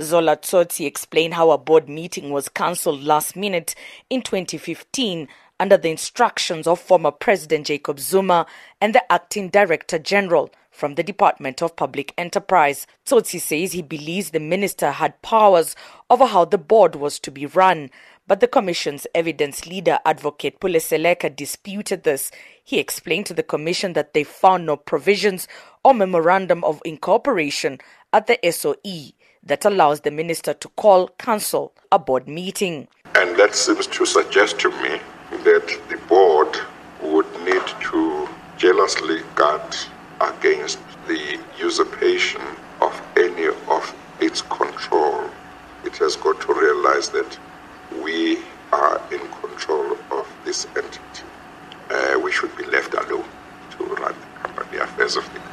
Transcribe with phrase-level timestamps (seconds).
[0.00, 3.74] Zola Tsotsi explained how a board meeting was cancelled last minute
[4.08, 5.28] in 2015
[5.60, 8.46] under the instructions of former President Jacob Zuma
[8.80, 12.86] and the acting Director General from the Department of Public Enterprise.
[13.04, 15.74] Tsotsi says he believes the minister had powers
[16.08, 17.90] over how the board was to be run,
[18.28, 22.30] but the Commission's evidence leader, Advocate Pule Seleka, disputed this.
[22.62, 25.48] He explained to the Commission that they found no provisions
[25.88, 27.78] or memorandum of incorporation
[28.12, 29.12] at the SOE
[29.42, 32.86] that allows the minister to call, cancel a board meeting.
[33.14, 35.00] And that seems to suggest to me
[35.44, 36.58] that the board
[37.02, 39.74] would need to jealously guard
[40.20, 42.42] against the usurpation
[42.82, 45.24] of any of its control.
[45.86, 47.38] It has got to realize that
[48.02, 48.40] we
[48.72, 51.24] are in control of this entity.
[51.88, 53.24] Uh, we should be left alone
[53.70, 55.47] to run the company, affairs of the.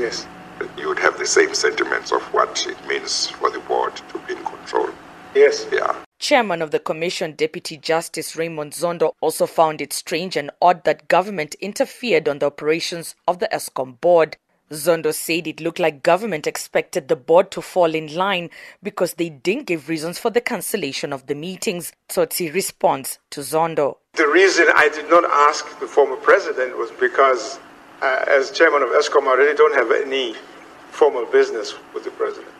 [0.00, 0.26] Yes.
[0.78, 4.32] You would have the same sentiments of what it means for the board to be
[4.32, 4.88] in control.
[5.34, 5.66] Yes.
[5.70, 5.94] Yeah.
[6.18, 11.08] Chairman of the Commission, Deputy Justice Raymond Zondo, also found it strange and odd that
[11.08, 14.36] government interfered on the operations of the Eskom board.
[14.70, 18.48] Zondo said it looked like government expected the board to fall in line
[18.82, 21.92] because they didn't give reasons for the cancellation of the meetings.
[22.08, 23.96] Tsotsi responds to Zondo.
[24.14, 27.58] The reason I did not ask the former president was because,
[28.02, 30.34] uh, as chairman of Eskom, I really don't have any
[30.90, 32.52] formal business with the president.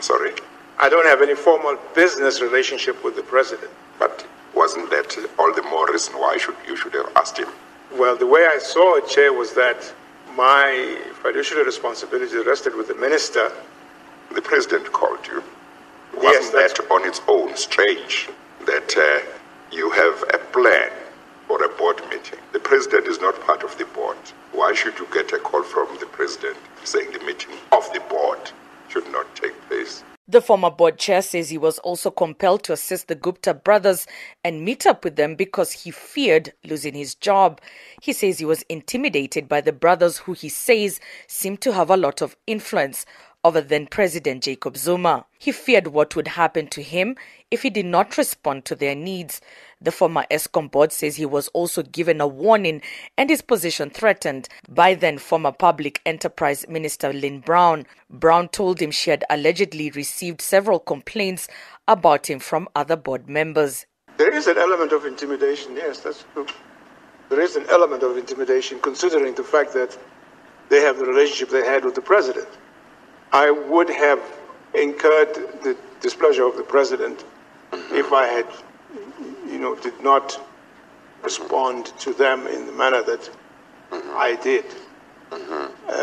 [0.00, 0.32] Sorry.
[0.78, 3.70] I don't have any formal business relationship with the president.
[3.98, 7.48] But wasn't that all the more reason why should, you should have asked him?
[7.94, 9.92] Well, the way I saw it, Chair, was that
[10.36, 13.52] my fiduciary responsibility rested with the minister.
[14.34, 15.42] The president called you.
[16.14, 18.28] Wasn't that on its own strange
[18.66, 19.24] that uh,
[19.70, 20.90] you have a plan
[21.46, 22.38] for a board meeting?
[22.52, 24.16] The president is not part of the board.
[24.66, 28.50] Why should you get a call from the president saying the meeting of the board
[28.88, 30.02] should not take place?
[30.26, 34.08] The former board chair says he was also compelled to assist the Gupta brothers
[34.42, 37.60] and meet up with them because he feared losing his job.
[38.02, 41.96] He says he was intimidated by the brothers, who he says seem to have a
[41.96, 43.06] lot of influence
[43.46, 45.24] over then President Jacob Zuma.
[45.38, 47.14] He feared what would happen to him
[47.48, 49.40] if he did not respond to their needs.
[49.80, 52.82] The former Eskom board says he was also given a warning
[53.16, 57.86] and his position threatened by then former Public Enterprise Minister Lynne Brown.
[58.10, 61.46] Brown told him she had allegedly received several complaints
[61.86, 63.86] about him from other board members.
[64.16, 66.46] There is an element of intimidation, yes, that's true.
[67.28, 69.96] There is an element of intimidation considering the fact that
[70.68, 72.48] they have the relationship they had with the president.
[73.36, 74.22] I would have
[74.72, 77.26] incurred the displeasure of the president
[77.92, 78.46] if I had,
[79.46, 80.40] you know, did not
[81.22, 83.30] respond to them in the manner that
[83.92, 84.64] I did.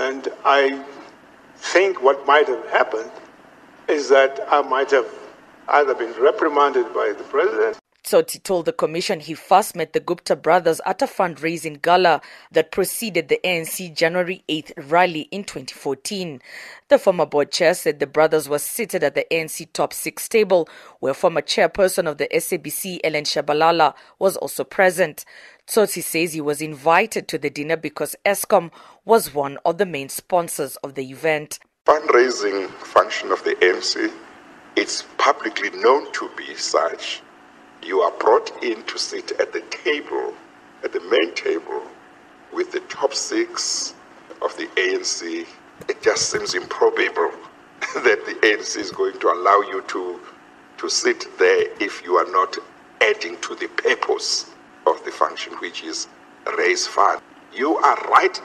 [0.03, 0.85] And I
[1.57, 3.11] think what might have happened
[3.87, 5.09] is that I might have
[5.69, 7.82] either been reprimanded by the president
[8.13, 12.71] Tsotsi told the commission he first met the Gupta brothers at a fundraising gala that
[12.71, 16.39] preceded the ANC January 8th rally in 2014.
[16.89, 20.69] The former board chair said the brothers were seated at the ANC top six table,
[20.99, 25.25] where former chairperson of the SABC, Ellen Tshabalala, was also present.
[25.65, 28.69] Tsotsi says he was invited to the dinner because Eskom
[29.05, 31.57] was one of the main sponsors of the event.
[31.87, 34.13] Fundraising function of the ANC,
[34.75, 37.23] it's publicly known to be such
[37.85, 40.33] you are brought in to sit at the table,
[40.83, 41.81] at the main table,
[42.51, 43.93] with the top six
[44.41, 45.45] of the ANC.
[45.89, 47.31] It just seems improbable
[47.95, 50.19] that the ANC is going to allow you to,
[50.77, 52.57] to sit there if you are not
[53.01, 54.51] adding to the purpose
[54.87, 56.07] of the function, which is
[56.57, 57.21] raise funds.
[57.53, 58.39] You are right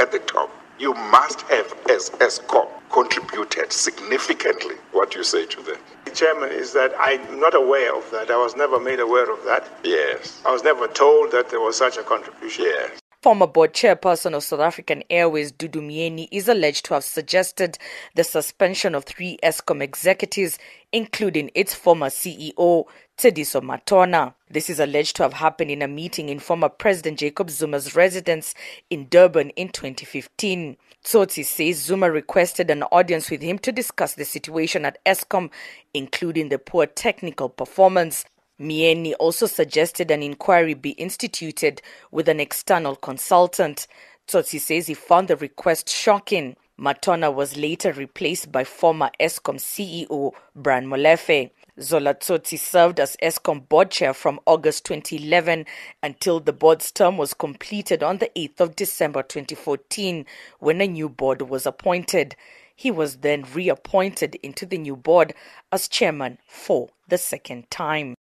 [0.00, 0.50] at the top.
[0.78, 2.65] You must have, as Eskom,
[2.96, 4.76] contributed significantly.
[4.92, 5.78] What do you say to that?
[6.14, 8.30] Chairman, is that I'm not aware of that.
[8.30, 9.68] I was never made aware of that.
[9.84, 10.40] Yes.
[10.46, 12.64] I was never told that there was such a contribution.
[12.64, 12.98] Yes.
[13.26, 17.76] Former board chairperson of South African Airways, Dudu Myeni, is alleged to have suggested
[18.14, 20.60] the suspension of three Eskom executives,
[20.92, 22.84] including its former CEO,
[23.18, 24.34] Tshediso Matona.
[24.48, 28.54] This is alleged to have happened in a meeting in former President Jacob Zuma's residence
[28.90, 30.76] in Durban in 2015.
[31.02, 35.50] Tsotsi says Zuma requested an audience with him to discuss the situation at Eskom,
[35.92, 38.24] including the poor technical performance.
[38.58, 43.86] Myeni also suggested an inquiry be instituted with an external consultant.
[44.26, 46.56] Tsotsi says he found the request shocking.
[46.78, 51.50] Matona was later replaced by former Eskom CEO Brian Molefe.
[51.78, 55.66] Zola Tsotsi served as Eskom board chair from August 2011
[56.02, 60.24] until the board's term was completed on the 8th of December 2014
[60.58, 62.34] when a new board was appointed.
[62.74, 65.34] He was then reappointed into the new board
[65.70, 68.16] as chairman for the second time.